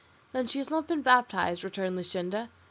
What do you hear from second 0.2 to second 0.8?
"Then she has